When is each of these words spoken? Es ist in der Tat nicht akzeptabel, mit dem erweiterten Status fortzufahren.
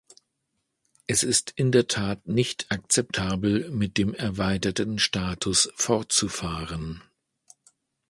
Es 1.05 1.21
ist 1.21 1.53
in 1.57 1.71
der 1.71 1.85
Tat 1.87 2.25
nicht 2.27 2.71
akzeptabel, 2.71 3.69
mit 3.69 3.99
dem 3.99 4.15
erweiterten 4.15 4.97
Status 4.97 5.71
fortzufahren. 5.75 7.03